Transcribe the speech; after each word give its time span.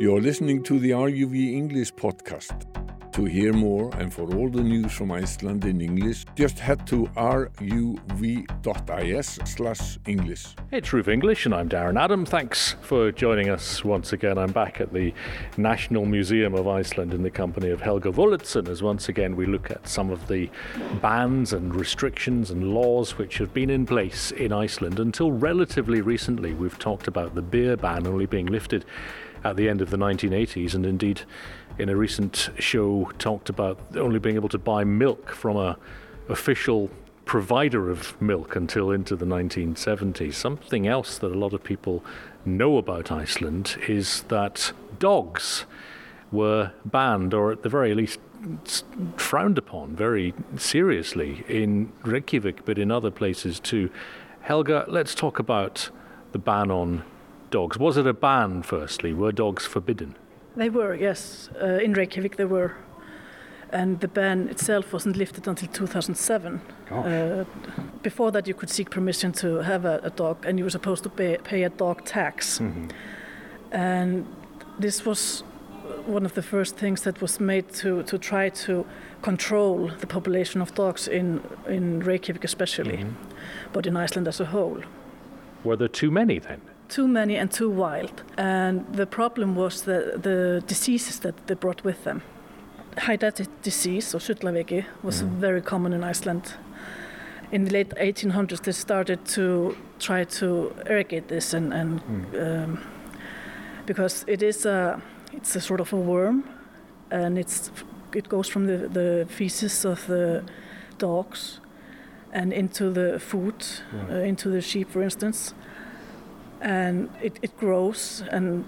You're 0.00 0.22
listening 0.22 0.62
to 0.62 0.78
the 0.78 0.92
RUV 0.92 1.52
English 1.52 1.92
podcast. 1.92 2.64
To 3.12 3.26
hear 3.26 3.52
more 3.52 3.94
and 3.98 4.10
for 4.10 4.34
all 4.34 4.48
the 4.48 4.62
news 4.62 4.92
from 4.92 5.12
Iceland 5.12 5.66
in 5.66 5.82
English, 5.82 6.24
just 6.34 6.58
head 6.58 6.86
to 6.86 7.04
ruv.is 7.16 8.46
slash 9.44 9.98
English. 10.06 10.54
It's 10.70 10.88
RÚV 10.88 11.08
English, 11.08 11.44
and 11.44 11.54
I'm 11.54 11.68
Darren 11.68 12.00
Adam. 12.00 12.24
Thanks 12.24 12.76
for 12.80 13.12
joining 13.12 13.50
us 13.50 13.84
once 13.84 14.14
again. 14.14 14.38
I'm 14.38 14.52
back 14.52 14.80
at 14.80 14.90
the 14.94 15.12
National 15.58 16.06
Museum 16.06 16.54
of 16.54 16.66
Iceland 16.66 17.12
in 17.12 17.22
the 17.22 17.30
company 17.30 17.68
of 17.68 17.82
Helga 17.82 18.10
Vollertsen, 18.10 18.68
as 18.68 18.82
once 18.82 19.10
again 19.10 19.36
we 19.36 19.44
look 19.44 19.70
at 19.70 19.86
some 19.86 20.08
of 20.08 20.28
the 20.28 20.48
bans 21.02 21.52
and 21.52 21.74
restrictions 21.74 22.50
and 22.50 22.72
laws 22.72 23.18
which 23.18 23.36
have 23.36 23.52
been 23.52 23.68
in 23.68 23.84
place 23.84 24.30
in 24.30 24.50
Iceland 24.50 24.98
until 24.98 25.30
relatively 25.30 26.00
recently. 26.00 26.54
We've 26.54 26.78
talked 26.78 27.06
about 27.06 27.34
the 27.34 27.42
beer 27.42 27.76
ban 27.76 28.06
only 28.06 28.24
being 28.24 28.46
lifted 28.46 28.86
at 29.44 29.56
the 29.56 29.68
end 29.68 29.80
of 29.80 29.90
the 29.90 29.96
1980s, 29.96 30.74
and 30.74 30.84
indeed, 30.84 31.22
in 31.78 31.88
a 31.88 31.96
recent 31.96 32.50
show, 32.58 33.10
talked 33.18 33.48
about 33.48 33.78
only 33.96 34.18
being 34.18 34.36
able 34.36 34.48
to 34.48 34.58
buy 34.58 34.84
milk 34.84 35.30
from 35.30 35.56
a 35.56 35.78
official 36.28 36.90
provider 37.24 37.90
of 37.90 38.20
milk 38.20 38.56
until 38.56 38.90
into 38.90 39.14
the 39.14 39.24
1970s. 39.24 40.34
Something 40.34 40.86
else 40.86 41.16
that 41.18 41.32
a 41.32 41.38
lot 41.38 41.52
of 41.52 41.62
people 41.62 42.04
know 42.44 42.76
about 42.76 43.12
Iceland 43.12 43.76
is 43.88 44.22
that 44.28 44.72
dogs 44.98 45.64
were 46.32 46.72
banned, 46.84 47.32
or 47.34 47.52
at 47.52 47.62
the 47.62 47.68
very 47.68 47.94
least 47.94 48.20
frowned 49.16 49.58
upon 49.58 49.94
very 49.94 50.32
seriously 50.56 51.44
in 51.48 51.92
Reykjavik, 52.02 52.64
but 52.64 52.78
in 52.78 52.90
other 52.90 53.10
places 53.10 53.60
too. 53.60 53.90
Helga, 54.42 54.84
let's 54.88 55.14
talk 55.14 55.38
about 55.38 55.90
the 56.32 56.38
ban 56.38 56.70
on 56.70 57.04
dogs. 57.50 57.78
Was 57.78 57.96
it 57.96 58.06
a 58.06 58.12
ban, 58.12 58.62
firstly? 58.62 59.12
Were 59.12 59.32
dogs 59.32 59.66
forbidden? 59.66 60.16
They 60.56 60.70
were, 60.70 60.94
yes. 60.94 61.48
Uh, 61.60 61.78
in 61.84 61.92
Reykjavik, 61.92 62.36
they 62.36 62.44
were. 62.44 62.76
And 63.72 64.00
the 64.00 64.08
ban 64.08 64.48
itself 64.48 64.92
wasn't 64.92 65.16
lifted 65.16 65.46
until 65.46 65.68
2007. 65.68 66.60
Uh, 66.90 67.44
before 68.02 68.32
that, 68.32 68.48
you 68.48 68.54
could 68.54 68.70
seek 68.70 68.90
permission 68.90 69.30
to 69.32 69.58
have 69.58 69.84
a, 69.84 70.00
a 70.02 70.10
dog, 70.10 70.44
and 70.44 70.58
you 70.58 70.64
were 70.64 70.70
supposed 70.70 71.04
to 71.04 71.08
pay, 71.08 71.38
pay 71.44 71.62
a 71.62 71.68
dog 71.70 72.04
tax. 72.04 72.58
Mm-hmm. 72.58 72.88
And 73.70 74.26
this 74.78 75.04
was 75.06 75.44
one 76.06 76.24
of 76.24 76.34
the 76.34 76.42
first 76.42 76.76
things 76.76 77.02
that 77.02 77.20
was 77.20 77.38
made 77.38 77.72
to, 77.74 78.02
to 78.04 78.18
try 78.18 78.48
to 78.48 78.84
control 79.22 79.88
the 80.00 80.06
population 80.06 80.60
of 80.60 80.74
dogs 80.74 81.06
in, 81.06 81.40
in 81.68 82.00
Reykjavik, 82.00 82.42
especially, 82.42 82.98
mm-hmm. 82.98 83.72
but 83.72 83.86
in 83.86 83.96
Iceland 83.96 84.26
as 84.26 84.40
a 84.40 84.46
whole. 84.46 84.82
Were 85.62 85.76
there 85.76 85.88
too 85.88 86.10
many 86.10 86.38
then? 86.38 86.60
Too 86.90 87.08
many 87.08 87.36
and 87.36 87.50
too 87.50 87.70
wild. 87.70 88.22
And 88.36 88.84
the 88.92 89.06
problem 89.06 89.54
was 89.54 89.82
the, 89.82 90.18
the 90.22 90.62
diseases 90.66 91.20
that 91.20 91.46
they 91.46 91.54
brought 91.54 91.84
with 91.84 92.04
them. 92.04 92.22
Hydatid 92.96 93.48
disease, 93.62 94.14
or 94.14 94.18
Sullaveiki, 94.18 94.84
was 95.02 95.22
mm. 95.22 95.28
very 95.40 95.62
common 95.62 95.92
in 95.92 96.04
Iceland. 96.04 96.54
In 97.52 97.64
the 97.64 97.70
late 97.70 97.90
1800s, 97.90 98.62
they 98.62 98.72
started 98.72 99.24
to 99.26 99.76
try 99.98 100.24
to 100.24 100.74
eradicate 100.86 101.28
this, 101.28 101.54
and, 101.54 101.72
and 101.72 102.00
mm. 102.02 102.64
um, 102.64 102.80
because 103.86 104.24
it 104.26 104.42
is 104.42 104.66
a, 104.66 105.00
it's 105.32 105.56
a 105.56 105.60
sort 105.60 105.80
of 105.80 105.92
a 105.92 105.96
worm, 105.96 106.44
and 107.10 107.38
it's 107.38 107.70
it 108.12 108.28
goes 108.28 108.48
from 108.48 108.66
the, 108.66 108.88
the 108.88 109.26
feces 109.28 109.84
of 109.84 110.04
the 110.08 110.42
dogs 110.98 111.60
and 112.32 112.52
into 112.52 112.90
the 112.90 113.20
food, 113.20 113.64
right. 113.92 114.10
uh, 114.10 114.14
into 114.22 114.48
the 114.48 114.60
sheep, 114.60 114.90
for 114.90 115.00
instance 115.02 115.54
and 116.60 117.10
it, 117.22 117.38
it 117.42 117.56
grows 117.58 118.22
and 118.30 118.64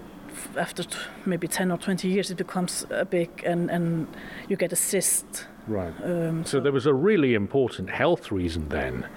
after 0.57 0.83
maybe 1.25 1.47
10 1.47 1.71
or 1.71 1.77
20 1.77 2.07
years 2.07 2.31
it 2.31 2.37
becomes 2.37 2.85
uh, 2.91 3.03
big 3.05 3.29
and, 3.45 3.69
and 3.69 4.07
you 4.49 4.55
get 4.55 4.73
a 4.73 4.75
cyst. 4.75 5.47
Right. 5.67 5.93
Um, 6.03 6.43
so, 6.43 6.57
so, 6.57 6.59
there 6.59 6.71
was 6.71 6.85
a 6.85 6.93
really 6.93 7.35
important 7.35 7.89
health 7.89 8.31
reason 8.31 8.69
then 8.69 9.07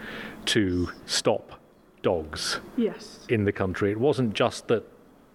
to 0.46 0.90
stop 1.06 1.60
dogs 2.02 2.60
yes. 2.76 3.26
in 3.28 3.44
the 3.44 3.52
country. 3.52 3.90
It 3.90 3.98
wasn't 3.98 4.34
just 4.34 4.68
that 4.68 4.84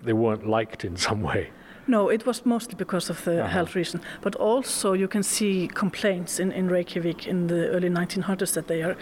they 0.01 0.13
weren't 0.13 0.47
liked 0.47 0.85
in 0.85 0.95
some 0.95 1.21
way. 1.21 1.49
No, 1.87 2.09
it 2.09 2.25
was 2.25 2.45
mostly 2.45 2.75
because 2.75 3.09
of 3.09 3.23
the 3.25 3.43
uh-huh. 3.43 3.49
health 3.49 3.75
reason. 3.75 4.01
But 4.21 4.35
also, 4.35 4.93
you 4.93 5.07
can 5.07 5.23
see 5.23 5.67
complaints 5.67 6.39
in, 6.39 6.51
in 6.51 6.69
Reykjavik 6.69 7.27
in 7.27 7.47
the 7.47 7.67
early 7.69 7.89
1900s 7.89 8.53
that 8.53 8.67
they 8.67 8.83
are 8.83 8.95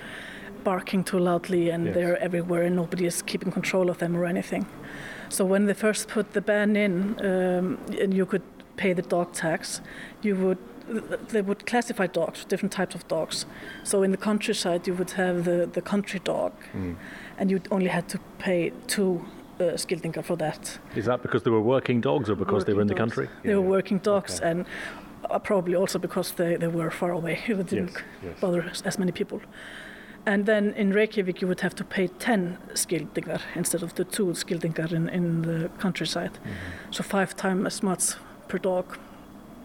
barking 0.63 1.03
too 1.03 1.19
loudly 1.19 1.69
and 1.69 1.85
yes. 1.85 1.95
they're 1.95 2.17
everywhere 2.17 2.63
and 2.63 2.75
nobody 2.75 3.05
is 3.05 3.21
keeping 3.21 3.51
control 3.51 3.89
of 3.89 3.97
them 3.97 4.15
or 4.15 4.25
anything. 4.25 4.65
So 5.29 5.45
when 5.45 5.65
they 5.65 5.73
first 5.73 6.07
put 6.07 6.33
the 6.33 6.41
ban 6.41 6.75
in 6.75 7.15
um, 7.19 7.77
and 7.99 8.13
you 8.13 8.25
could 8.25 8.43
pay 8.77 8.93
the 8.93 9.01
dog 9.01 9.33
tax, 9.33 9.81
you 10.21 10.35
would 10.35 10.57
they 11.29 11.41
would 11.41 11.65
classify 11.65 12.07
dogs, 12.07 12.45
different 12.45 12.71
types 12.71 12.95
of 12.95 13.07
dogs. 13.07 13.45
So 13.83 14.01
in 14.03 14.11
the 14.11 14.17
countryside, 14.17 14.87
you 14.87 14.95
would 14.95 15.11
have 15.11 15.45
the, 15.45 15.69
the 15.71 15.81
country 15.81 16.19
dog, 16.23 16.51
mm. 16.73 16.95
and 17.37 17.51
you 17.51 17.61
only 17.69 17.89
had 17.89 18.09
to 18.09 18.19
pay 18.39 18.71
two 18.87 19.23
uh, 19.59 19.75
skildingar 19.75 20.23
for 20.23 20.35
that. 20.37 20.79
Is 20.95 21.05
that 21.05 21.21
because 21.21 21.43
they 21.43 21.51
were 21.51 21.61
working 21.61 22.01
dogs 22.01 22.29
or 22.29 22.35
because 22.35 22.61
working 22.61 22.65
they 22.65 22.73
were 22.73 22.81
in 22.81 22.87
the 22.87 22.95
dogs. 22.95 23.13
country? 23.13 23.29
They 23.43 23.49
yeah. 23.49 23.57
were 23.57 23.69
working 23.69 23.99
dogs, 23.99 24.39
okay. 24.39 24.49
and 24.49 24.65
uh, 25.29 25.39
probably 25.39 25.75
also 25.75 25.99
because 25.99 26.31
they, 26.31 26.55
they 26.55 26.67
were 26.67 26.91
far 26.91 27.11
away. 27.11 27.39
It 27.47 27.67
didn't 27.67 27.91
yes, 27.93 28.03
yes. 28.23 28.39
bother 28.39 28.71
as 28.85 28.97
many 28.97 29.11
people. 29.11 29.41
And 30.25 30.45
then 30.45 30.73
in 30.73 30.91
Reykjavik, 30.93 31.41
you 31.41 31.47
would 31.47 31.61
have 31.61 31.75
to 31.75 31.83
pay 31.83 32.07
10 32.07 32.57
skildingar 32.73 33.41
instead 33.55 33.83
of 33.83 33.95
the 33.95 34.03
two 34.03 34.27
skildingar 34.33 34.91
in, 34.91 35.09
in 35.09 35.41
the 35.41 35.69
countryside. 35.79 36.33
Mm-hmm. 36.33 36.91
So 36.91 37.03
five 37.03 37.35
times 37.35 37.65
as 37.65 37.83
much 37.83 38.13
per 38.47 38.57
dog. 38.57 38.97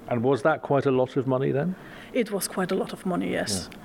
And 0.08 0.22
was 0.22 0.42
that 0.42 0.62
quite 0.62 0.86
a 0.86 0.90
lot 0.90 1.16
of 1.16 1.26
money 1.26 1.52
then? 1.52 1.74
It 2.12 2.30
was 2.30 2.48
quite 2.48 2.70
a 2.70 2.74
lot 2.74 2.92
of 2.92 3.04
money, 3.04 3.32
yes. 3.32 3.68
Yeah. 3.70 3.78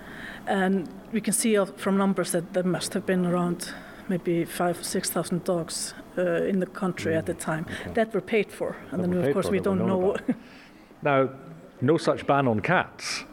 And 0.63 0.90
we 1.12 1.22
can 1.22 1.34
see 1.34 1.57
from 1.78 1.97
numbers 1.97 2.31
that 2.31 2.53
there 2.53 2.63
must 2.63 2.94
have 2.94 3.06
been 3.06 3.25
around 3.25 3.74
maybe 4.07 4.46
five, 4.46 4.84
six 4.84 5.09
thousand 5.09 5.44
dogs 5.44 5.94
uh, 6.18 6.44
in 6.44 6.59
the 6.59 6.66
country 6.66 7.13
mm. 7.13 7.18
at 7.18 7.25
the 7.25 7.34
time 7.34 7.66
okay. 7.81 7.91
that 7.94 8.13
were 8.13 8.22
paid 8.22 8.51
for. 8.51 8.75
And 8.91 9.03
that 9.03 9.12
then, 9.12 9.25
of 9.25 9.34
course, 9.34 9.50
we 9.50 9.59
don't 9.59 9.86
know. 9.86 10.16
now, 11.01 11.30
no 11.81 11.97
such 11.97 12.25
ban 12.28 12.47
on 12.47 12.59
cats. 12.59 13.24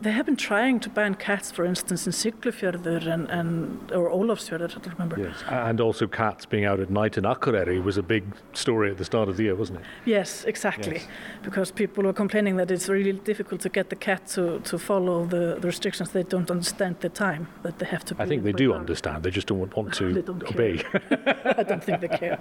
They 0.00 0.12
have 0.12 0.26
been 0.26 0.36
trying 0.36 0.78
to 0.80 0.88
ban 0.88 1.16
cats, 1.16 1.50
for 1.50 1.64
instance, 1.64 2.06
in 2.06 2.12
Siglufjörður 2.12 3.06
and, 3.12 3.28
and 3.30 3.90
or 3.92 4.10
Ólafsfjörður, 4.10 4.70
I 4.70 4.80
don't 4.80 4.92
remember. 4.92 5.18
Yes, 5.18 5.42
and 5.48 5.80
also 5.80 6.06
cats 6.06 6.46
being 6.46 6.64
out 6.64 6.78
at 6.78 6.88
night 6.88 7.18
in 7.18 7.24
Akureyri 7.24 7.82
was 7.82 7.96
a 7.96 8.02
big 8.02 8.24
story 8.52 8.92
at 8.92 8.98
the 8.98 9.04
start 9.04 9.28
of 9.28 9.36
the 9.36 9.44
year, 9.44 9.56
wasn't 9.56 9.80
it? 9.80 9.86
Yes, 10.04 10.44
exactly. 10.44 10.96
Yes. 10.96 11.06
Because 11.42 11.72
people 11.72 12.04
were 12.04 12.12
complaining 12.12 12.56
that 12.56 12.70
it's 12.70 12.88
really 12.88 13.12
difficult 13.12 13.60
to 13.62 13.68
get 13.68 13.90
the 13.90 13.96
cat 13.96 14.28
to, 14.28 14.60
to 14.60 14.78
follow 14.78 15.24
the, 15.26 15.58
the 15.60 15.66
restrictions. 15.66 16.10
They 16.10 16.22
don't 16.22 16.50
understand 16.50 17.00
the 17.00 17.08
time 17.08 17.48
that 17.62 17.80
they 17.80 17.86
have 17.86 18.04
to. 18.06 18.14
Be. 18.14 18.22
I 18.22 18.26
think 18.26 18.44
they 18.44 18.52
do 18.52 18.74
understand. 18.74 19.24
They 19.24 19.30
just 19.30 19.48
don't 19.48 19.74
want 19.76 19.94
to 19.94 20.22
don't 20.22 20.44
obey. 20.44 20.84
I 21.56 21.64
don't 21.64 21.82
think 21.82 22.00
they 22.02 22.08
care. 22.08 22.38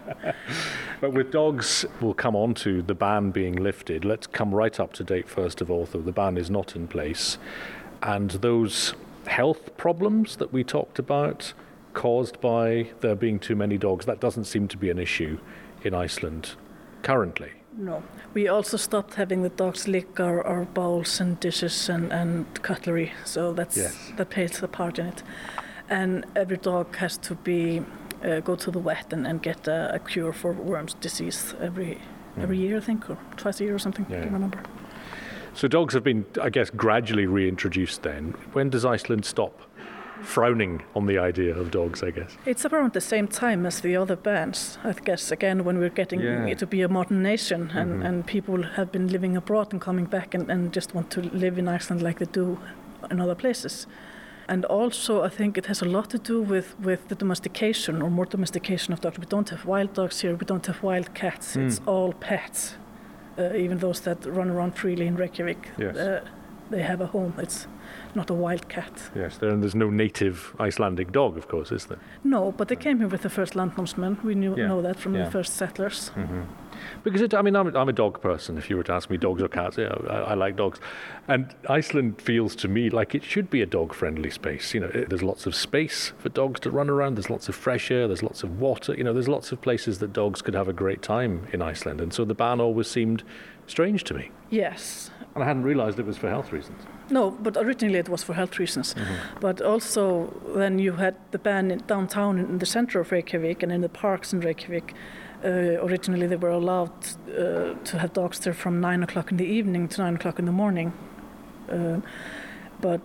but 1.02 1.12
with 1.12 1.32
dogs, 1.32 1.86
we'll 2.02 2.14
come 2.14 2.36
on 2.36 2.54
to 2.56 2.84
the 2.84 2.94
ban 2.94 3.32
being 3.32 3.56
lifted. 3.56 4.06
Let's 4.06 4.28
come 4.28 4.54
right 4.54 4.80
up 4.80 4.94
to 4.94 5.04
date 5.04 5.28
first 5.28 5.60
of 5.60 5.72
all. 5.72 5.86
Though 5.86 6.02
the 6.02 6.12
ban 6.12 6.38
is 6.38 6.52
not 6.52 6.76
in 6.76 6.88
place 6.88 7.40
and 8.02 8.32
those 8.32 8.94
health 9.26 9.76
problems 9.78 10.38
that 10.38 10.54
we 10.54 10.64
talked 10.64 11.00
about 11.00 11.54
caused 11.94 12.40
by 12.42 12.88
there 13.02 13.16
being 13.16 13.40
too 13.40 13.56
many 13.56 13.78
dogs, 13.78 14.06
that 14.06 14.20
doesn't 14.20 14.46
seem 14.46 14.68
to 14.68 14.78
be 14.78 14.90
an 14.90 15.00
issue 15.00 15.40
in 15.84 15.94
Iceland 15.94 16.52
currently. 17.02 17.52
No. 17.78 18.04
We 18.34 18.48
also 18.48 18.78
stopped 18.78 19.16
having 19.16 19.44
the 19.44 19.50
dogs 19.50 19.88
lick 19.88 20.20
our, 20.20 20.46
our 20.46 20.66
bowls 20.66 21.20
and 21.20 21.40
dishes 21.40 21.90
and, 21.90 22.12
and 22.12 22.46
cutlery, 22.64 23.14
so 23.26 23.54
that's 23.54 23.78
yes. 23.78 23.96
that 24.18 24.30
plays 24.30 24.62
a 24.64 24.68
part 24.68 25.00
in 25.00 25.08
it. 25.08 25.24
And 25.90 26.26
every 26.36 26.58
dog 26.58 26.96
has 26.98 27.18
to 27.20 27.36
be 27.36 27.82
uh, 28.24 28.40
go 28.40 28.56
to 28.56 28.72
the 28.72 28.80
vet 28.80 29.14
and, 29.14 29.28
and 29.28 29.42
get 29.42 29.68
a, 29.68 29.96
a, 29.96 30.00
cure 30.00 30.34
for 30.34 30.52
worms 30.52 30.96
disease 30.96 31.54
every 31.62 32.00
mm. 32.36 32.44
every 32.44 32.58
year, 32.58 32.78
I 32.78 32.82
think, 32.82 33.10
or 33.10 33.18
twice 33.38 33.62
a 33.62 33.64
year 33.64 33.76
or 33.76 33.80
something. 33.80 34.06
Yeah. 34.10 34.18
I 34.18 34.20
don't 34.22 34.34
remember. 34.34 34.60
So 35.58 35.68
dogs 35.68 35.96
have 35.96 36.04
been, 36.04 36.24
I 36.40 36.52
guess, 36.52 36.70
gradually 36.70 37.26
reintroduced 37.26 38.04
then. 38.04 38.36
When 38.54 38.70
does 38.70 38.86
Iceland 38.86 39.26
stop 39.26 39.60
frowning 40.22 40.84
on 40.96 41.08
the 41.08 41.18
idea 41.18 41.56
of 41.58 41.72
dogs, 41.72 42.04
I 42.04 42.12
guess? 42.12 42.38
It's 42.46 42.64
around 42.64 42.94
the 42.94 43.02
same 43.02 43.28
time 43.28 43.66
as 43.66 43.82
the 43.82 43.96
other 43.96 44.16
bans, 44.16 44.78
I 44.84 44.94
guess, 44.94 45.32
again, 45.32 45.64
when 45.64 45.80
we're 45.80 45.90
getting 45.90 46.20
yeah. 46.20 46.54
to 46.54 46.68
be 46.68 46.84
a 46.84 46.88
modern 46.88 47.24
nation 47.24 47.72
and, 47.74 47.92
mm-hmm. 47.92 48.06
and 48.06 48.28
people 48.28 48.62
have 48.62 48.92
been 48.92 49.08
living 49.08 49.36
abroad 49.36 49.74
and 49.74 49.82
coming 49.82 50.06
back 50.06 50.36
and, 50.36 50.48
and 50.52 50.72
just 50.72 50.94
want 50.94 51.10
to 51.12 51.22
live 51.22 51.58
in 51.58 51.68
Iceland 51.68 52.04
like 52.04 52.20
they 52.20 52.26
do 52.26 52.60
in 53.10 53.20
other 53.20 53.36
places. 53.36 53.88
And 54.48 54.64
also, 54.66 55.24
I 55.24 55.30
think 55.30 55.58
it 55.58 55.66
has 55.66 55.82
a 55.82 55.86
lot 55.86 56.12
to 56.12 56.20
do 56.20 56.40
with, 56.40 56.80
with 56.80 57.08
the 57.08 57.16
domestication 57.16 58.04
or 58.04 58.12
more 58.12 58.26
domestication 58.26 58.94
of 58.94 59.02
dogs. 59.02 59.18
We 59.18 59.26
don't 59.26 59.50
have 59.50 59.66
wild 59.66 59.94
dogs 59.94 60.22
here, 60.22 60.36
we 60.36 60.46
don't 60.46 60.68
have 60.68 60.84
wild 60.84 61.16
cats, 61.16 61.56
mm. 61.56 61.66
it's 61.66 61.82
all 61.88 62.14
pets 62.14 62.76
even 63.56 63.78
those 63.80 64.00
that 64.02 64.26
run 64.26 64.50
around 64.50 64.74
freely 64.76 65.08
in 65.08 65.16
Reykjavik. 65.16 65.72
Yes. 65.78 65.96
Uh, 65.96 66.26
they 66.70 66.82
have 66.82 67.02
a 67.02 67.08
home. 67.08 67.34
It's 67.38 67.68
not 68.16 68.30
a 68.30 68.34
wild 68.34 68.68
cat. 68.70 69.10
Yes, 69.16 69.38
there, 69.38 69.50
and 69.50 69.62
there's 69.62 69.76
no 69.76 69.90
native 69.90 70.56
Icelandic 70.60 71.12
dog, 71.12 71.38
of 71.38 71.48
course, 71.48 71.72
is 71.72 71.86
there? 71.86 72.00
No, 72.24 72.52
but 72.52 72.68
they 72.68 72.76
came 72.76 73.00
here 73.00 73.08
with 73.08 73.22
the 73.22 73.30
first 73.30 73.54
landnámsmen. 73.54 74.24
We 74.24 74.36
knew, 74.36 74.56
Yeah. 74.58 74.68
know 74.68 74.82
that 74.82 75.00
from 75.00 75.16
Yeah. 75.16 75.26
the 75.26 75.32
first 75.32 75.56
settlers. 75.56 76.12
Mm-hmm. 76.16 76.42
Because 77.04 77.22
it, 77.22 77.34
I 77.34 77.42
mean, 77.42 77.56
I'm, 77.56 77.76
I'm 77.76 77.90
a 77.90 77.94
dog 77.94 78.22
person. 78.22 78.58
If 78.58 78.70
you 78.70 78.78
were 78.78 78.84
to 78.84 78.94
ask 78.94 79.10
me 79.10 79.18
dogs 79.18 79.42
or 79.42 79.48
cats, 79.48 79.78
yeah, 79.78 79.96
I, 80.10 80.16
I 80.16 80.34
like 80.36 80.56
dogs. 80.56 80.80
And 81.28 81.54
Iceland 81.70 82.22
feels 82.22 82.56
to 82.58 82.68
me 82.68 82.90
like 82.90 83.16
it 83.16 83.24
should 83.24 83.50
be 83.50 83.62
a 83.62 83.66
dog-friendly 83.66 84.30
space. 84.30 84.74
You 84.74 84.82
know, 84.82 84.88
it, 84.94 85.10
there's 85.10 85.24
lots 85.24 85.46
of 85.48 85.56
space 85.56 86.14
for 86.20 86.30
dogs 86.30 86.60
to 86.62 86.72
run 86.72 86.90
around. 86.90 87.16
There's 87.16 87.30
lots 87.30 87.50
of 87.50 87.56
fresh 87.56 87.90
air. 87.92 88.08
There's 88.08 88.24
lots 88.24 88.44
of 88.44 88.60
water. 88.60 88.94
You 88.96 89.04
know, 89.04 89.14
there's 89.14 89.28
lots 89.28 89.52
of 89.52 89.62
places 89.62 90.00
that 90.00 90.14
dogs 90.14 90.42
could 90.42 90.54
have 90.54 90.68
a 90.68 90.74
great 90.74 91.02
time 91.02 91.48
in 91.52 91.62
Iceland. 91.62 92.00
And 92.00 92.14
so 92.14 92.24
the 92.26 92.36
ban 92.36 92.62
always 92.62 92.88
seemed 92.88 93.24
strange 93.66 94.04
to 94.06 94.14
me. 94.14 94.30
Yes. 94.50 95.10
And 95.38 95.44
I 95.44 95.48
hadn't 95.48 95.64
realised 95.64 96.00
it 96.00 96.06
was 96.06 96.18
for 96.18 96.30
health 96.30 96.52
reasons. 96.52 96.82
No, 97.10 97.32
but 97.32 97.56
originally 97.58 98.00
it 98.00 98.10
was 98.10 98.24
for 98.24 98.34
health 98.34 98.60
reasons. 98.60 98.94
Mm-hmm. 98.94 99.40
But 99.40 99.62
also, 99.62 100.26
when 100.54 100.80
you 100.80 100.94
had 100.94 101.16
the 101.32 101.38
ban 101.38 101.72
in 101.72 101.80
downtown 101.88 102.40
in 102.40 102.58
the 102.58 102.66
center 102.66 103.00
of 103.00 103.12
Reykjavik 103.12 103.64
and 103.64 103.72
in 103.72 103.82
the 103.82 103.90
parks 103.90 104.34
in 104.34 104.40
Reykjavik. 104.42 104.94
Uh, 105.44 105.78
originally, 105.86 106.26
they 106.26 106.36
were 106.36 106.50
allowed 106.50 106.92
uh, 107.30 107.76
to 107.84 108.00
have 108.00 108.12
dogs 108.14 108.40
there 108.40 108.56
from 108.56 108.82
9 108.82 109.04
o'clock 109.04 109.30
in 109.30 109.38
the 109.38 109.46
evening 109.46 109.88
to 109.88 110.02
9 110.02 110.16
o'clock 110.16 110.40
in 110.40 110.46
the 110.46 110.52
morning. 110.52 110.92
Uh, 111.70 112.00
but 112.82 113.02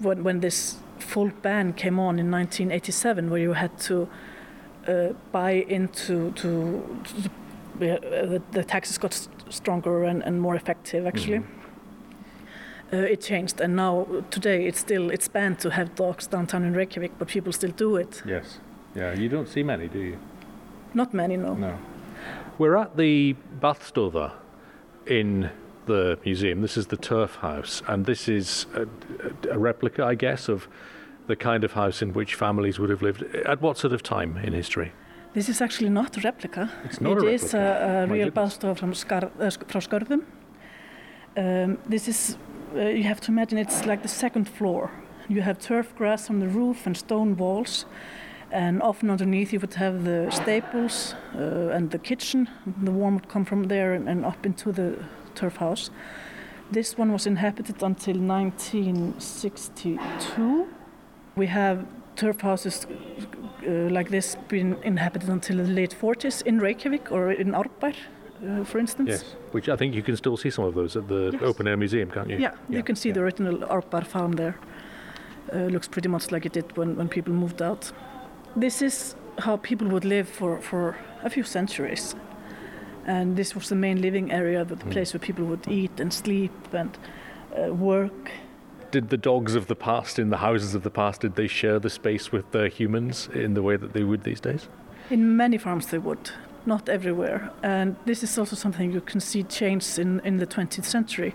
when, 0.00 0.22
when 0.22 0.40
this 0.40 0.76
full 1.00 1.30
ban 1.42 1.72
came 1.72 1.98
on 1.98 2.20
in 2.20 2.30
1987, 2.30 3.30
where 3.30 3.40
you 3.40 3.54
had 3.54 3.76
to 3.80 4.08
uh, 4.86 5.08
buy 5.32 5.64
into 5.68 6.30
to, 6.32 7.00
to 7.04 7.30
the, 7.78 7.96
uh, 7.96 8.26
the, 8.26 8.42
the 8.52 8.62
taxes 8.62 8.96
got 8.96 9.28
stronger 9.48 10.04
and, 10.04 10.22
and 10.22 10.40
more 10.40 10.54
effective 10.54 11.06
actually 11.06 11.42
uh, 12.92 12.96
it 12.96 13.20
changed 13.20 13.60
and 13.60 13.74
now 13.76 14.06
today 14.30 14.66
it's 14.66 14.78
still 14.80 15.10
it's 15.10 15.28
banned 15.28 15.58
to 15.58 15.70
have 15.70 15.94
dogs 15.94 16.26
downtown 16.26 16.64
in 16.64 16.72
Reykjavik 16.74 17.12
but 17.18 17.28
people 17.28 17.52
still 17.52 17.72
do 17.76 17.96
it 17.96 18.22
Yes. 18.26 18.60
Yeah, 18.94 19.12
you 19.14 19.28
don't 19.28 19.48
see 19.48 19.62
many, 19.62 19.88
do 19.88 19.98
you? 19.98 20.16
not 20.94 21.12
many 21.12 21.36
no, 21.36 21.54
No. 21.54 21.78
We're 22.58 22.76
at 22.76 22.96
the 22.96 23.36
Baðstofa 23.60 24.32
in 25.06 25.50
the 25.84 26.18
museum. 26.24 26.62
This 26.62 26.76
is 26.78 26.86
the 26.86 26.96
Turf 26.96 27.36
House, 27.36 27.82
and 27.86 28.06
this 28.06 28.28
is 28.28 28.66
a, 28.74 28.86
a 29.50 29.58
replica, 29.58 30.02
I 30.04 30.14
guess, 30.14 30.48
of 30.48 30.66
the 31.26 31.36
kind 31.36 31.64
of 31.64 31.72
house 31.72 32.00
in 32.00 32.14
which 32.14 32.34
families 32.34 32.78
would 32.78 32.88
have 32.90 33.02
lived. 33.02 33.22
At 33.44 33.60
what 33.60 33.76
sort 33.76 33.92
of 33.92 34.02
time 34.02 34.38
in 34.38 34.52
history? 34.54 34.92
this 35.34 35.48
is 35.50 35.60
actually 35.60 35.90
not 35.90 36.16
a 36.16 36.20
replica 36.22 36.70
It's 36.84 36.98
not 37.00 37.18
It 37.18 37.24
a 37.24 37.28
is 37.28 37.42
replica. 37.42 37.58
a, 37.58 38.04
a 38.04 38.06
real 38.06 38.30
baðstofa 38.30 38.76
from, 38.78 38.92
Skar, 38.94 39.24
uh, 39.38 39.50
from 39.50 39.80
Skörðum 39.82 40.22
um, 41.36 41.76
this 41.86 42.08
is 42.08 42.38
uh, 42.74 42.80
you 42.80 43.04
have 43.04 43.20
to 43.22 43.30
imagine 43.30 43.56
it's 43.58 43.86
like 43.86 44.02
the 44.02 44.08
second 44.08 44.48
floor. 44.48 44.90
You 45.28 45.42
have 45.42 45.58
turf 45.58 45.94
grass 45.96 46.30
on 46.30 46.38
the 46.40 46.48
roof 46.48 46.86
and 46.86 46.96
stone 46.96 47.36
walls 47.36 47.84
and 48.50 48.82
often 48.82 49.10
underneath 49.10 49.52
you 49.52 49.60
would 49.60 49.74
have 49.74 50.04
the 50.04 50.30
stables 50.30 51.14
uh, 51.34 51.74
and 51.74 51.90
the 51.90 51.98
kitchen. 51.98 52.48
The 52.82 52.90
warm 52.90 53.14
would 53.14 53.28
come 53.28 53.44
from 53.44 53.64
there 53.64 53.92
and, 53.94 54.08
and 54.08 54.24
up 54.24 54.46
into 54.46 54.72
the 54.72 54.96
turf 55.34 55.56
house. 55.56 55.90
This 56.70 56.96
one 56.98 57.12
was 57.12 57.26
inhabited 57.26 57.82
until 57.82 58.16
1962 58.16 60.68
we 61.36 61.46
have 61.46 61.86
turf 62.16 62.40
houses 62.40 62.86
uh, 62.86 63.70
like 63.90 64.08
this 64.08 64.36
been 64.48 64.76
inhabited 64.82 65.28
until 65.28 65.58
the 65.58 65.64
late 65.64 65.94
40s 65.94 66.42
in 66.46 66.58
Reykjavik 66.58 67.12
or 67.12 67.30
in 67.30 67.52
Árbær, 67.52 67.94
uh, 68.42 68.64
for 68.64 68.78
instance. 68.78 69.08
Yes. 69.08 69.36
Which 69.52 69.68
I 69.68 69.76
think 69.76 69.94
you 69.94 70.02
can 70.02 70.16
still 70.16 70.36
see 70.36 70.50
some 70.50 70.64
of 70.64 70.74
those 70.74 70.96
at 70.96 71.08
the 71.08 71.30
Yes. 71.32 71.42
open 71.42 71.66
air 71.68 71.76
museum, 71.76 72.10
can't 72.10 72.28
you? 72.30 72.38
Yeah, 72.38 72.54
you 72.68 72.82
can 72.82 72.96
see 72.96 73.12
the 73.12 73.20
original 73.20 73.58
Árbær 73.68 74.04
farm 74.06 74.32
there. 74.32 74.54
Uh, 75.52 75.68
looks 75.72 75.88
pretty 75.88 76.08
much 76.08 76.32
like 76.32 76.44
it 76.46 76.52
did 76.52 76.76
when, 76.76 76.96
when 76.96 77.08
people 77.08 77.32
moved 77.32 77.62
out. 77.62 77.92
This 78.60 78.82
is 78.82 79.14
how 79.38 79.56
people 79.58 79.88
would 79.88 80.04
live 80.04 80.28
for, 80.28 80.60
for 80.60 80.96
a 81.22 81.30
few 81.30 81.44
centuries. 81.44 82.14
And 83.06 83.36
this 83.36 83.54
was 83.54 83.68
the 83.68 83.76
main 83.76 84.00
living 84.02 84.32
area, 84.32 84.64
the 84.64 84.74
Mm. 84.76 84.90
place 84.90 85.14
where 85.14 85.20
people 85.20 85.44
would 85.44 85.68
eat 85.68 86.00
and 86.00 86.12
sleep 86.12 86.52
and 86.72 86.90
uh, 87.56 87.72
work. 87.72 88.30
Did 88.90 89.08
the 89.10 89.16
dogs 89.16 89.54
of 89.54 89.66
the 89.66 89.74
past 89.76 90.18
in 90.18 90.30
the 90.30 90.36
houses 90.38 90.74
of 90.74 90.82
the 90.82 90.90
past 90.90 91.20
did 91.20 91.34
they 91.34 91.46
share 91.48 91.78
the 91.78 91.90
space 91.90 92.32
with 92.32 92.50
the 92.50 92.68
humans 92.68 93.28
in 93.34 93.54
the 93.54 93.62
way 93.62 93.76
that 93.76 93.92
they 93.92 94.02
would 94.04 94.22
these 94.24 94.40
days? 94.40 94.68
In 95.10 95.36
many 95.36 95.58
farms 95.58 95.86
they 95.86 95.98
would, 95.98 96.30
not 96.66 96.88
everywhere. 96.88 97.50
And 97.62 97.96
this 98.06 98.22
is 98.22 98.38
also 98.38 98.56
something 98.56 98.92
you 98.92 99.00
can 99.00 99.20
see 99.20 99.42
change 99.44 99.98
in, 99.98 100.20
in 100.24 100.36
the 100.38 100.46
20th 100.46 100.84
century. 100.84 101.34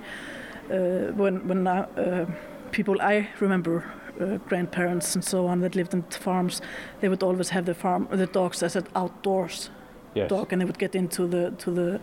Uh, 0.70 1.12
when 1.18 1.48
when 1.48 1.68
uh, 1.68 2.26
people 2.72 2.96
I 3.02 3.28
remember, 3.40 3.84
uh, 4.22 4.38
grandparents 4.50 5.16
and 5.16 5.24
so 5.24 5.48
on 5.48 5.62
that 5.62 5.76
lived 5.76 5.94
on 5.94 6.04
farms, 6.10 6.62
they 7.00 7.10
would 7.10 7.24
always 7.24 7.50
have 7.50 7.66
the 7.66 7.74
farm 7.74 8.08
the 8.12 8.28
dogs 8.28 8.64
as 8.64 8.76
an 8.76 8.86
outdoors 8.96 9.70
Yes. 10.16 10.30
dog, 10.30 10.52
and 10.54 10.62
they 10.62 10.66
would 10.66 10.80
get 10.80 10.96
into 10.96 11.26
the 11.28 11.52
to 11.64 11.72
the, 11.72 11.92
you 11.92 12.00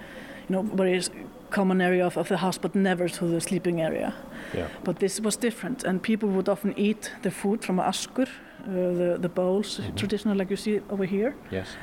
know, 0.48 0.62
very 0.76 1.02
common 1.50 1.80
area 1.80 2.06
of, 2.06 2.16
of 2.16 2.28
the 2.28 2.36
house, 2.36 2.58
but 2.60 2.74
never 2.74 3.08
to 3.08 3.26
the 3.26 3.40
sleeping 3.40 3.80
area. 3.80 4.12
Yeah. 4.54 4.68
But 4.84 4.98
this 4.98 5.20
was 5.20 5.36
different, 5.36 5.84
and 5.84 6.00
people 6.02 6.28
would 6.28 6.48
often 6.48 6.72
eat 6.76 7.12
the 7.22 7.30
food 7.30 7.64
from 7.64 7.78
askur, 7.78 8.26
uh, 8.26 8.28
the 8.72 9.18
the 9.20 9.28
bowls, 9.28 9.80
traditional 9.96 10.36
like 10.38 10.50
you 10.50 10.56
see 10.56 10.80
over 10.90 11.06
here 11.06 11.32
Yes. 11.52 11.76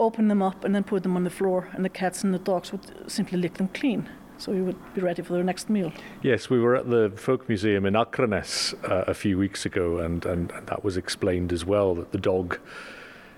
Open 0.00 0.28
them 0.28 0.42
up 0.42 0.64
and 0.64 0.74
then 0.74 0.84
put 0.84 1.02
them 1.02 1.16
on 1.16 1.24
the 1.24 1.30
floor, 1.30 1.68
and 1.72 1.84
the 1.84 1.88
cats 1.88 2.24
and 2.24 2.34
the 2.34 2.38
dogs 2.38 2.72
would 2.72 3.10
simply 3.10 3.38
lick 3.38 3.54
them 3.54 3.68
clean. 3.68 4.08
So 4.38 4.52
we 4.52 4.62
would 4.62 4.94
be 4.94 5.00
ready 5.00 5.22
for 5.22 5.32
their 5.32 5.44
next 5.44 5.70
meal. 5.70 5.92
Yes, 6.22 6.50
we 6.50 6.58
were 6.58 6.74
at 6.74 6.90
the 6.90 7.12
Folk 7.16 7.48
Museum 7.48 7.86
in 7.86 7.94
Akranes 7.94 8.74
uh, 8.90 9.04
a 9.06 9.14
few 9.14 9.38
weeks 9.38 9.64
ago, 9.64 9.98
and, 9.98 10.24
and, 10.26 10.52
that 10.66 10.82
was 10.82 10.96
explained 10.96 11.52
as 11.52 11.64
well 11.64 11.94
that 11.94 12.10
the 12.10 12.18
dog, 12.18 12.58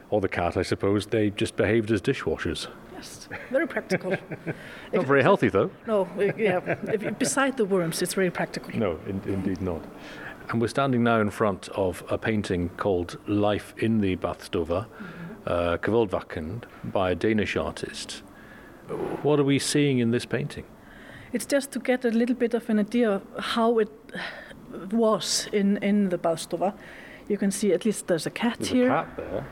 or 0.08 0.20
the 0.20 0.28
cat, 0.28 0.56
I 0.56 0.62
suppose, 0.62 1.06
they 1.06 1.30
just 1.30 1.56
behaved 1.56 1.90
as 1.90 2.00
dishwashers. 2.00 2.68
Yes, 2.94 3.28
very 3.50 3.68
practical. 3.68 4.16
Not 4.92 5.06
very 5.06 5.22
healthy, 5.22 5.50
though. 5.50 5.70
no, 5.86 6.08
yeah. 6.36 6.60
If, 6.84 7.18
beside 7.18 7.58
the 7.58 7.66
worms, 7.66 8.00
it's 8.00 8.14
very 8.14 8.30
practical. 8.30 8.74
No, 8.74 8.98
in, 9.06 9.20
indeed 9.26 9.60
not. 9.60 9.84
And 10.48 10.60
we're 10.60 10.68
standing 10.68 11.02
now 11.02 11.20
in 11.20 11.30
front 11.30 11.68
of 11.70 12.04
a 12.08 12.16
painting 12.16 12.70
called 12.70 13.18
Life 13.26 13.74
in 13.76 14.00
the 14.00 14.16
Baðstofa, 14.16 14.86
uh, 15.46 15.76
Kvoldvakken, 15.78 16.62
by 16.84 17.10
a 17.10 17.14
Danish 17.14 17.56
artist. 17.56 18.22
What 19.22 19.38
are 19.40 19.44
we 19.44 19.58
seeing 19.58 19.98
in 19.98 20.10
this 20.10 20.26
painting? 20.26 20.64
It's 21.32 21.46
just 21.46 21.72
to 21.72 21.78
get 21.80 22.04
a 22.04 22.10
little 22.10 22.36
bit 22.36 22.54
of 22.54 22.68
an 22.70 22.78
idea 22.78 23.10
of 23.10 23.22
how 23.38 23.78
it 23.78 23.90
was 24.92 25.48
in, 25.52 25.76
in 25.78 26.08
the 26.08 26.18
Baðstofa. 26.18 26.72
You 27.28 27.36
can 27.38 27.50
see 27.50 27.72
at 27.72 27.84
least 27.84 28.06
there's 28.06 28.26
a 28.26 28.30
cat 28.30 28.58
There's 28.58 28.70
here, 28.70 28.92
a 28.92 29.04
cat 29.04 29.16
there. 29.16 29.46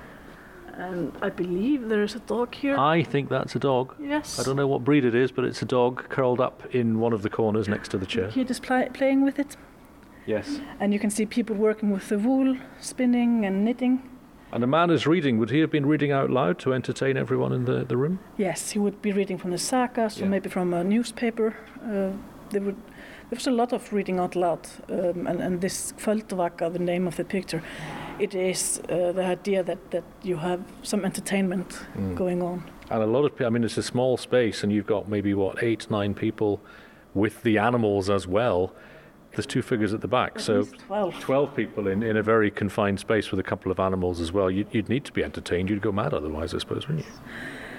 and 0.74 1.12
I 1.22 1.30
believe 1.30 1.88
there's 1.88 2.14
a 2.14 2.20
dog 2.20 2.54
here. 2.54 2.76
I 2.78 3.02
think 3.02 3.28
that's 3.28 3.56
a 3.56 3.58
dog. 3.58 3.94
yes. 4.00 4.38
I 4.38 4.44
don't 4.44 4.56
know 4.56 4.68
what 4.68 4.84
breed 4.84 5.04
it 5.04 5.14
is, 5.14 5.32
but 5.32 5.44
it's 5.44 5.62
a 5.62 5.66
dog 5.66 6.08
curled 6.08 6.40
up 6.40 6.62
in 6.74 7.00
one 7.00 7.12
of 7.12 7.22
the 7.22 7.30
corners 7.30 7.68
next 7.68 7.88
to 7.90 7.98
the 7.98 8.06
chair. 8.06 8.30
Here, 8.30 8.44
just 8.44 8.62
pli- 8.62 8.88
playing 8.92 9.24
with 9.24 9.38
it, 9.40 9.56
Yes. 10.26 10.60
and 10.80 10.92
you 10.92 11.00
can 11.00 11.10
see 11.10 11.26
people 11.26 11.56
working 11.56 11.90
with 11.90 12.08
the 12.08 12.18
wool, 12.18 12.56
spinning 12.80 13.44
and 13.44 13.64
knitting. 13.64 14.08
And 14.54 14.62
a 14.62 14.68
man 14.68 14.90
is 14.90 15.04
reading. 15.04 15.38
Would 15.38 15.50
he 15.50 15.58
have 15.58 15.72
been 15.72 15.84
reading 15.84 16.12
out 16.12 16.30
loud 16.30 16.60
to 16.60 16.72
entertain 16.72 17.16
everyone 17.16 17.52
in 17.52 17.64
the, 17.64 17.84
the 17.84 17.96
room? 17.96 18.20
Yes, 18.38 18.70
he 18.70 18.78
would 18.78 19.02
be 19.02 19.10
reading 19.10 19.36
from 19.36 19.50
the 19.50 19.58
sagas 19.58 20.16
Yeah. 20.16 20.26
or 20.26 20.28
maybe 20.28 20.48
from 20.48 20.72
a 20.72 20.84
newspaper. 20.84 21.56
Uh, 21.82 22.12
there 22.50 22.62
would 22.62 22.76
there 23.30 23.36
was 23.36 23.46
a 23.48 23.50
lot 23.50 23.72
of 23.72 23.92
reading 23.92 24.20
out 24.20 24.36
loud, 24.36 24.68
um, 24.90 25.26
and, 25.26 25.40
and 25.40 25.60
this 25.60 25.92
Kvöldvaka, 25.98 26.72
the 26.72 26.78
name 26.78 27.08
of 27.08 27.16
the 27.16 27.24
picture, 27.24 27.62
it 28.20 28.34
is 28.34 28.80
uh, 28.90 29.10
the 29.12 29.24
idea 29.24 29.62
that, 29.64 29.90
that 29.90 30.04
you 30.22 30.36
have 30.36 30.60
some 30.82 31.04
entertainment 31.06 31.80
going 32.14 32.42
on. 32.42 32.62
And 32.90 33.02
a 33.02 33.06
lot 33.06 33.24
of 33.24 33.32
people, 33.32 33.46
I 33.46 33.48
mean, 33.48 33.64
it's 33.64 33.78
a 33.78 33.82
small 33.82 34.18
space, 34.18 34.62
and 34.62 34.70
you've 34.70 34.86
got 34.86 35.08
maybe, 35.08 35.32
what, 35.34 35.62
eight, 35.64 35.90
nine 35.90 36.14
people 36.14 36.60
with 37.14 37.42
the 37.42 37.56
animals 37.58 38.10
as 38.10 38.26
well. 38.28 38.72
There's 39.36 39.46
two 39.46 39.62
figures 39.62 39.92
at 39.94 40.00
the 40.00 40.08
back, 40.08 40.38
so 40.40 40.64
12. 40.64 41.20
12 41.20 41.56
people 41.56 41.88
in, 41.88 42.02
in 42.02 42.16
a 42.16 42.22
very 42.22 42.50
confined 42.50 43.00
space 43.00 43.30
with 43.30 43.40
a 43.40 43.42
couple 43.42 43.70
of 43.72 43.78
animals 43.80 44.20
as 44.20 44.32
well. 44.32 44.50
You'd, 44.50 44.68
you'd 44.72 44.88
need 44.88 45.04
to 45.04 45.12
be 45.12 45.24
entertained. 45.24 45.70
You'd 45.70 45.82
go 45.82 45.92
mad 45.92 46.14
otherwise, 46.14 46.54
I 46.54 46.58
suppose, 46.58 46.88
wouldn't 46.88 47.06
you? 47.06 47.12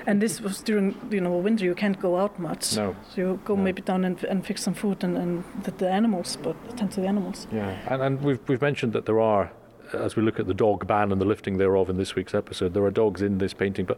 And 0.08 0.22
this 0.22 0.40
was 0.40 0.62
during 0.62 0.96
you 1.10 1.20
know 1.20 1.36
winter. 1.38 1.66
You 1.66 1.74
can't 1.74 2.00
go 2.00 2.18
out 2.18 2.38
much. 2.40 2.76
No. 2.76 2.96
So 3.14 3.22
you 3.22 3.40
go 3.44 3.56
No. 3.56 3.64
maybe 3.64 3.82
down 3.82 4.06
and, 4.06 4.24
and 4.26 4.46
fix 4.46 4.62
some 4.62 4.76
food 4.76 5.04
and, 5.04 5.18
and 5.18 5.44
the, 5.64 5.72
the 5.72 5.90
animals, 5.90 6.38
but 6.44 6.56
attend 6.70 6.92
to 6.92 7.02
the 7.02 7.08
animals. 7.08 7.48
Yeah. 7.52 7.80
And, 7.88 8.02
and 8.04 8.22
we've, 8.22 8.40
we've 8.48 8.62
mentioned 8.62 8.94
that 8.94 9.06
there 9.08 9.20
are, 9.20 9.52
as 9.94 10.16
we 10.16 10.22
look 10.22 10.40
at 10.40 10.46
the 10.46 10.54
dog 10.54 10.86
ban 10.86 11.12
and 11.12 11.20
the 11.20 11.26
lifting 11.26 11.58
thereof 11.58 11.90
in 11.90 11.98
this 11.98 12.14
week's 12.14 12.36
episode, 12.36 12.76
there 12.76 12.84
are 12.84 12.92
dogs 12.92 13.24
in 13.24 13.40
this 13.40 13.54
painting. 13.56 13.86
But 13.86 13.98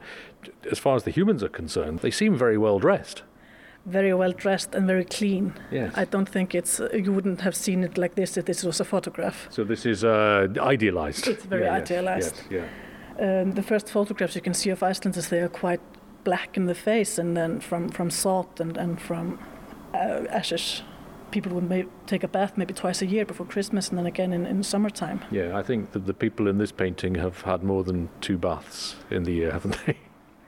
as 0.72 0.80
far 0.80 0.96
as 0.96 1.04
the 1.04 1.12
humans 1.12 1.44
are 1.44 1.50
concerned, 1.50 2.00
they 2.00 2.12
seem 2.12 2.38
very 2.38 2.58
well 2.58 2.80
dressed. 2.80 3.24
Very 3.90 4.14
well 4.14 4.34
dressed 4.34 4.76
and 4.76 4.86
very 4.86 5.06
clean. 5.06 5.54
Yes. 5.72 5.94
I 5.96 6.06
don't 6.06 6.30
think 6.30 6.54
it's 6.54 6.82
you 6.94 7.14
wouldn't 7.14 7.42
have 7.42 7.56
seen 7.56 7.84
it 7.84 7.98
like 7.98 8.16
this 8.16 8.38
if 8.38 8.44
this 8.46 8.64
was 8.64 8.82
a 8.82 8.84
photograph. 8.84 9.48
So 9.50 9.64
this 9.64 9.86
is 9.86 10.04
uh, 10.04 10.48
idealized. 10.60 11.28
It's 11.28 11.46
very 11.46 11.64
yes, 11.64 11.82
idealized. 11.82 12.36
Yes, 12.50 12.70
yeah. 13.20 13.42
Um, 13.42 13.54
the 13.54 13.64
first 13.64 13.90
photographs 13.90 14.36
you 14.36 14.42
can 14.42 14.54
see 14.54 14.72
of 14.72 14.84
Icelanders, 14.84 15.30
they 15.30 15.40
are 15.40 15.50
quite 15.50 15.80
black 16.24 16.58
in 16.58 16.66
the 16.66 16.76
face, 16.76 17.18
and 17.22 17.36
then 17.36 17.62
from, 17.62 17.90
from 17.90 18.10
salt 18.12 18.60
and, 18.60 18.78
and 18.78 19.02
from 19.02 19.40
uh, 19.94 20.26
ashes. 20.30 20.84
people 21.32 21.52
would 21.54 21.70
may 21.70 21.86
take 22.06 22.24
a 22.24 22.28
bath 22.28 22.58
maybe 22.58 22.74
twice 22.74 23.02
a 23.02 23.06
year 23.06 23.26
before 23.26 23.46
Christmas 23.46 23.90
and 23.90 23.98
then 23.98 24.06
again 24.06 24.34
in, 24.34 24.46
in 24.46 24.64
summertime. 24.64 25.24
Yeah, 25.32 25.58
I 25.58 25.64
think 25.64 25.92
that 25.92 26.06
the 26.06 26.14
people 26.14 26.48
in 26.48 26.58
this 26.58 26.72
painting 26.72 27.16
have 27.16 27.42
had 27.42 27.64
more 27.64 27.84
than 27.84 28.10
two 28.22 28.38
baths 28.38 28.96
in 29.10 29.24
the 29.24 29.34
year, 29.34 29.52
haven't 29.52 29.78
they? 29.86 29.98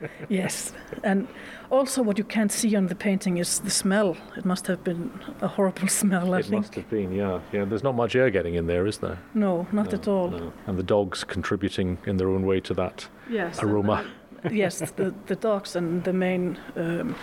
yes, 0.29 0.73
and 1.03 1.27
also 1.69 2.01
what 2.01 2.17
you 2.17 2.23
can't 2.23 2.51
see 2.51 2.75
on 2.75 2.87
the 2.87 2.95
painting 2.95 3.37
is 3.37 3.59
the 3.59 3.69
smell. 3.69 4.17
It 4.37 4.45
must 4.45 4.67
have 4.67 4.83
been 4.83 5.11
a 5.41 5.47
horrible 5.47 5.87
smell. 6.01 6.33
I 6.33 6.41
think. 6.41 6.45
it 6.45 6.49
think. 6.49 6.61
must 6.61 6.75
have 6.75 6.89
been, 6.89 7.11
yeah, 7.11 7.39
yeah. 7.51 7.65
There's 7.65 7.83
not 7.83 7.95
much 7.95 8.15
air 8.15 8.29
getting 8.29 8.55
in 8.55 8.67
there, 8.67 8.85
is 8.87 8.97
there? 8.99 9.19
No, 9.33 9.67
not 9.71 9.91
No, 9.91 9.97
at 9.97 10.07
all. 10.07 10.29
no. 10.31 10.53
And 10.67 10.77
the 10.77 10.83
dogs 10.83 11.23
contributing 11.23 11.97
in 12.05 12.17
their 12.17 12.29
own 12.29 12.45
way 12.45 12.59
to 12.61 12.73
that 12.75 13.07
Yes. 13.29 13.61
aroma. 13.61 14.05
yes, 14.51 14.79
the 14.91 15.13
the 15.27 15.35
dogs 15.35 15.75
and 15.75 16.03
the 16.03 16.13
main. 16.13 16.57
Um, 16.75 17.15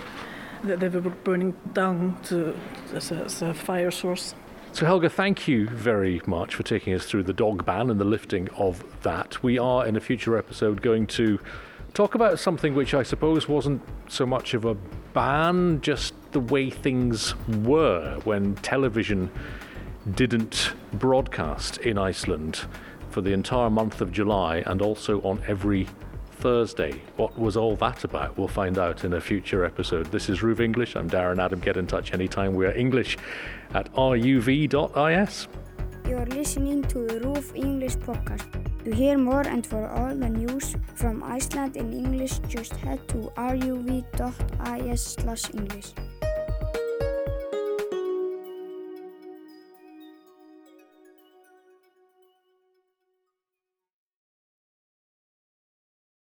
they, 0.64 0.76
they 0.76 0.88
were 0.88 1.11
burning 1.11 1.54
down 1.73 2.16
to 2.25 2.54
as 2.95 3.11
a, 3.12 3.25
as 3.25 3.42
a 3.42 3.54
fire 3.54 3.90
source. 3.90 4.35
So, 4.73 4.85
Helga, 4.85 5.09
thank 5.09 5.49
you 5.49 5.68
very 5.68 6.21
much 6.26 6.54
for 6.54 6.62
taking 6.62 6.92
us 6.92 7.06
through 7.06 7.23
the 7.23 7.33
dog 7.33 7.64
ban 7.64 7.88
and 7.88 7.99
the 7.99 8.04
lifting 8.04 8.49
of 8.59 8.85
that. 9.02 9.42
We 9.42 9.59
are, 9.59 9.87
in 9.87 9.97
a 9.97 10.00
future 10.00 10.37
episode, 10.37 10.83
going 10.83 11.06
to 11.09 11.38
talk 11.97 12.15
about 12.15 12.38
something 12.38 12.75
which 12.75 12.93
I 12.93 13.03
suppose 13.03 13.49
wasn't 13.49 13.81
so 14.07 14.26
much 14.26 14.53
of 14.53 14.67
a 14.67 14.75
ban, 15.15 15.81
just 15.81 16.12
the 16.33 16.41
way 16.41 16.69
things 16.69 17.35
were 17.49 18.21
when 18.25 18.55
television 18.57 19.31
didn't 20.15 20.75
broadcast 20.93 21.79
in 21.79 21.97
Iceland 21.97 22.67
for 23.09 23.23
the 23.23 23.33
entire 23.33 23.71
month 23.71 24.03
of 24.03 24.12
July 24.12 24.62
and 24.67 24.83
also 24.83 25.23
on 25.23 25.43
every 25.49 25.88
Thursday. 26.33 27.00
What 27.17 27.38
was 27.38 27.57
all 27.57 27.76
that 27.76 28.05
about? 28.05 28.37
We'll 28.37 28.47
find 28.47 28.76
out 28.76 29.05
in 29.07 29.15
a 29.15 29.21
future 29.21 29.65
episode. 29.65 30.05
This 30.12 30.29
is 30.29 30.41
RÚV 30.41 30.61
English. 30.61 30.97
I'm 30.97 31.09
Darren 31.09 31.43
Adam. 31.43 31.61
Get 31.61 31.79
in 31.79 31.87
touch 31.87 32.12
anytime. 32.12 32.53
We 32.53 32.67
are 32.67 32.75
English 32.75 33.17
at 33.73 33.91
ruv.is. 33.95 35.49
You're 36.07 36.26
listening 36.26 36.83
to 36.88 37.07
the 37.07 37.21
RÚV 37.21 37.57
English 37.57 37.97
podcast. 37.97 38.75
To 38.87 38.95
hear 38.95 39.19
more 39.19 39.40
and 39.43 39.66
for 39.66 39.88
all 39.88 40.14
the 40.14 40.28
news 40.28 40.76
from 40.95 41.25
Iceland 41.25 41.76
in 41.76 41.93
English, 41.93 42.38
just 42.47 42.71
head 42.76 43.02
to 43.09 43.33
ruv.is/english. 43.37 44.07